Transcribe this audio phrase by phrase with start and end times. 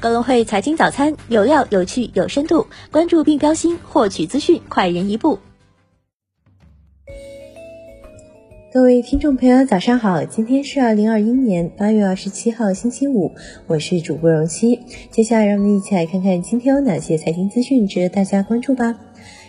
[0.00, 5.36] 高隆汇财经早餐有料、有趣、有深度，关注并标新，获取资讯快人一步。
[8.72, 10.24] 各位听众朋友，早上好！
[10.24, 13.32] 今天是二零二一年八月二十七号，星期五，
[13.66, 14.78] 我是主播荣熙。
[15.10, 18.94] 接下来，让我们一起来看看今天有哪些财经资讯值得大家关注吧。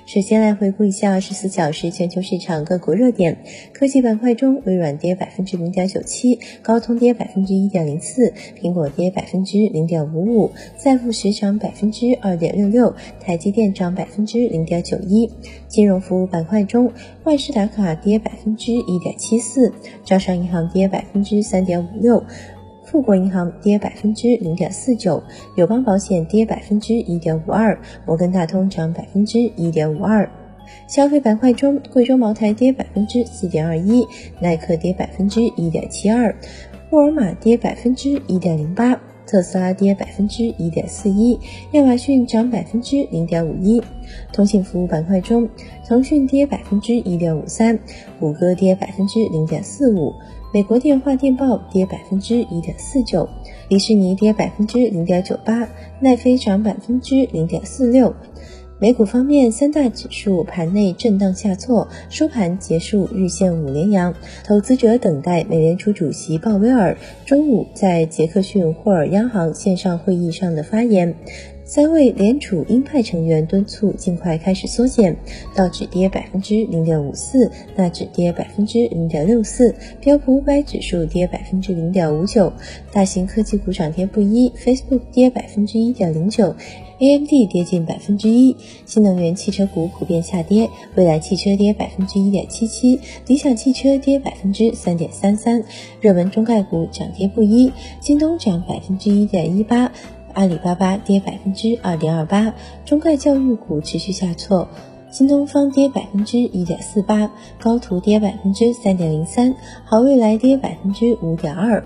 [0.10, 3.38] 首先来回顾一下二十四小时全球市场个股热点。
[3.72, 15.30] 科技板块中，微软跌百分之零点九七，高通跌百分之一点零四，苹果跌百分之零点五五，赛富时涨百分之二点六六，台积电涨百分之零点九一。
[15.68, 16.92] 金融服务板块中，
[17.24, 19.72] 万事达卡跌百分之一点七四，
[20.04, 22.24] 招商银行跌百分之三点五六。
[22.90, 25.22] 富国银行跌百分之零点四九，
[25.56, 30.28] 友邦保险跌百分之一点五二，摩根大通涨百分之一点五二。
[30.88, 34.04] 消费板块中，贵州茅台跌百分之四点二一，
[34.40, 36.36] 耐克跌百分之一点七二，
[36.90, 41.40] 沃尔玛跌百分之一点零八，特斯拉跌百分之一点四一，
[41.74, 43.80] 亚马逊涨百分之零点五一。
[44.34, 45.48] 通信服务板块中，
[45.86, 47.78] 腾讯跌百分之一点五三，
[48.20, 50.12] 谷歌跌百分之零点四五。
[50.52, 53.30] 美国电话电报跌百分之一点四九，
[53.68, 55.70] 迪士尼跌百分之零点九八，
[56.00, 58.16] 奈飞涨百分之零点四六。
[58.80, 64.16] 美股方面，三大指数盘内震荡下挫，收盘结束日线五连阳。
[64.44, 71.14] 投资者等待美联储主席鲍威尔周五在杰克逊霍尔央行线上会议上的发言。
[71.70, 75.16] 三位联储鹰派成员敦促尽快开始缩减，
[75.54, 82.52] 道指跌百分之零点五四，纳指跌百分之零点六四，标普五百指数跌百分之零点五九。
[82.92, 86.56] 大型科技股涨跌不一，Facebook 跌百分之一点零九
[86.98, 88.56] ，AMD 跌近百分之一。
[88.88, 95.64] 新能源汽车股普遍下跌，蔚来汽车跌百分之一点七七，理想汽车跌百分之三点三三。
[96.02, 99.92] 热门中概股涨跌不一，京东涨百分之一点一八。
[100.34, 102.54] 阿里巴巴跌百分之二点二八，
[102.86, 104.68] 中概教育股持续下挫，
[105.12, 109.54] 新东方跌百分之一点四八，高途跌百分之三点零三，
[109.84, 111.84] 好未来跌百分之五点二。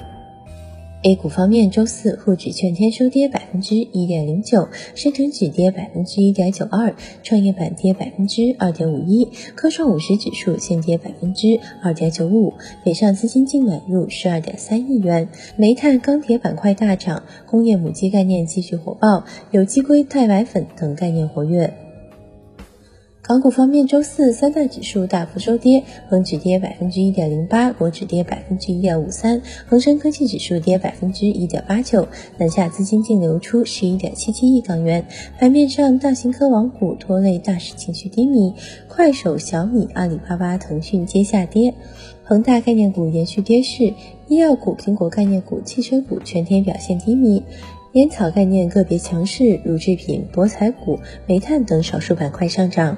[1.05, 12.53] A 股方面，周四沪指全天收跌百分之一点零九，深成指跌百分之一点九二，创业板跌百分之二点五一，科创五十指数现跌百分之二点九五，
[12.85, 15.27] 北上资金净买入十二点三亿元。
[15.57, 21.82] 煤炭、钢铁板块大涨，工业母机概念继续火爆，有机硅、钛白粉等概念活跃。
[23.25, 35.05] 港股方面，周四三大指数大幅收跌，恒指跌百分之一点零八，国指跌百分之一点五三，恒生科技指数跌百分之一点八九，南下资金净流出十一点七七亿港元。
[35.39, 38.55] 盘面上，大型科网股拖累大市情绪低迷，
[38.89, 41.75] 快手、小米、阿里巴巴、腾讯皆下跌，
[42.25, 43.93] 恒大概念股延续跌势，
[44.27, 47.41] 医药股、苹果概念股、汽车股全天表现低迷。
[47.93, 52.97] 烟草概念个别强势，乳制品、博彩股、煤炭等少数板块上涨。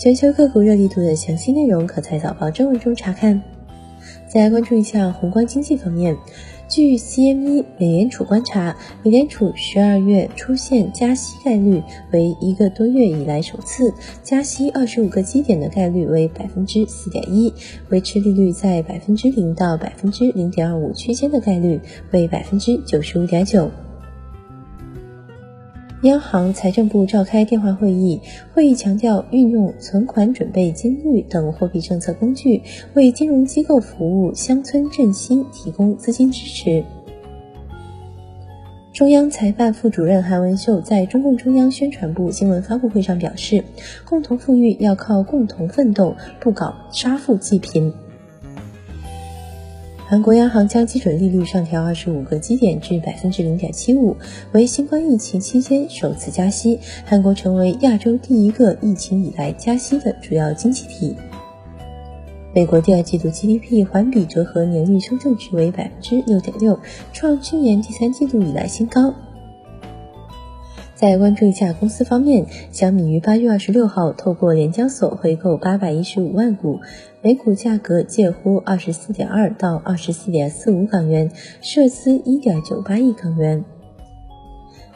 [0.00, 3.42] 全球个股热力图的详细内容，可在早报正文中查看。
[4.26, 6.16] 再来关注一下宏观经济方面，
[6.70, 11.82] 据 CME 美联储观察，美联储十二月出现加息概率
[12.14, 17.52] 为一个多月以来首次，加息二十五个基点的概率为百分之四点一，
[17.90, 21.78] 维持利率在百分之零到百分之零点二五区间的概率
[22.12, 23.70] 为百分之九十五点九。
[26.02, 28.18] 央行、财政部召开电话会议，
[28.54, 32.62] 会议强调运用存款准备金率等货币政策工具，
[32.94, 36.82] 为金融机构服务、乡村振兴提供资金支持。
[38.94, 43.62] 中央财办副主任韩文秀在中共中央宣传部新闻发布会上表示
[44.08, 47.92] ：“共同富裕要靠共同奋斗，不搞杀富济贫。”
[50.10, 54.16] 韩国央行将基准利率上调二十五个基点至百分之零点七五，
[54.50, 56.80] 为新冠疫情期间首次加息。
[57.06, 61.14] 韩国成为亚洲第一个疫情以来加息的主要经济体。
[62.52, 66.76] 美国第二季度 GDP 环比折合年率修正值为百分之六点六，
[67.12, 69.14] 创去年第三季度以来新高。
[71.00, 76.78] 再关注一下公司方面，小米于八月二十六号透过联交所回购八百一十五万股，
[77.22, 81.30] 每股价格介乎二十四点二到二十四点四五港元，
[81.62, 83.64] 涉资一点九八亿港元。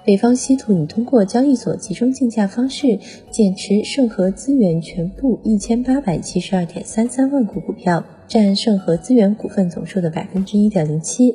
[0.04, 2.98] 北方稀土拟通过交易所集中竞价方式
[3.30, 11.34] 减持盛和资源全部一千八百七十二点三三万股股票，占盛和资源股份总数的百分之一点零七。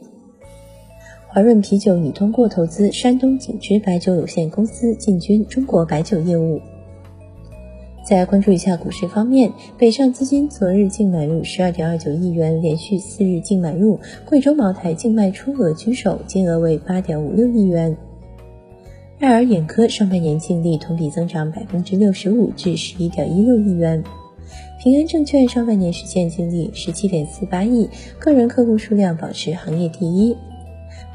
[1.32, 6.60] 华润啤酒拟通过投资山东景芝白酒有限公司进军中国白酒业务。
[8.04, 17.96] 再关注一下股市方面，北上资金昨日净买入十二点二九亿元，连续四日净买入；贵州茅台净卖出额居首，金额为八点五六亿元。
[19.20, 24.04] 爱尔眼科上半年净利同比增长百分之六十五，至十一点一六亿元。
[24.82, 27.88] 平安证券上半年实现净利十七点四八亿，
[28.18, 30.36] 个人客户数量保持行业第一。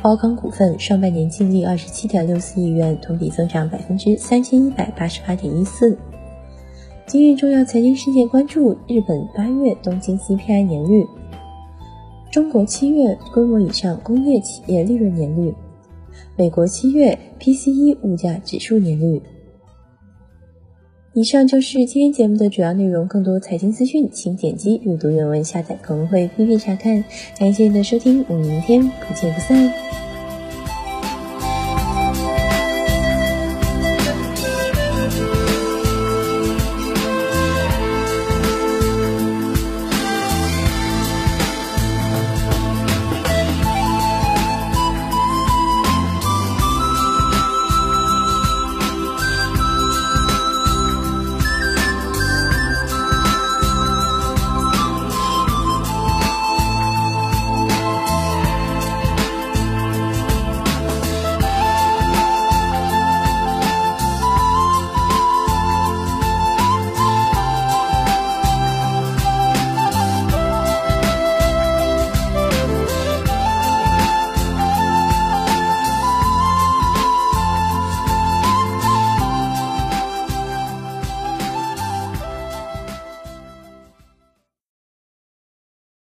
[0.03, 5.97] 包钢股份上半年净利二十七点六四亿元，同比增长百分之三千一百八十八点一四。
[7.07, 11.07] 今日重要财经事件关注：日本八月东京 CPI 年率，
[12.31, 15.55] 中国七月规模以上工业企业利润年率。
[16.37, 19.23] 美国七月 PCE 物价指数年率。
[21.17, 23.07] 以上就是今天节目的主要内容。
[23.07, 27.05] 更多财经资讯，请点击阅读原文下载，可能会批评查看。
[27.39, 29.73] 感谢您的收听，我们明天不见不散。